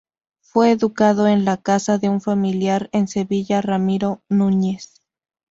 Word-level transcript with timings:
Fue 0.41 0.71
educado 0.71 1.27
en 1.27 1.45
la 1.45 1.57
casa 1.57 1.99
de 1.99 2.09
un 2.09 2.21
familiar 2.21 2.89
en 2.91 3.07
Sevilla, 3.07 3.61
Ramiro 3.61 4.23
Núñez. 4.29 4.99